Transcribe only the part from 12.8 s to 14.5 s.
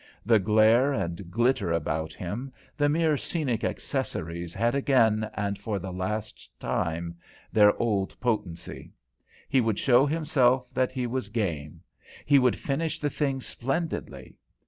the thing splendidly.